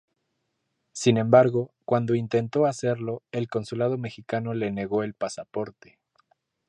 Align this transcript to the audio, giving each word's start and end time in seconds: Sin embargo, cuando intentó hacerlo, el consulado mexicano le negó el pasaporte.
Sin 0.93 1.17
embargo, 1.19 1.75
cuando 1.85 2.15
intentó 2.15 2.65
hacerlo, 2.65 3.21
el 3.31 3.47
consulado 3.47 3.99
mexicano 3.99 4.55
le 4.55 4.71
negó 4.71 5.03
el 5.03 5.13
pasaporte. 5.13 5.99